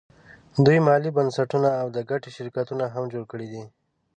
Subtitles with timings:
[0.65, 3.63] دوی مالي بنسټونه او د ګټې شرکتونه هم جوړ کړي دي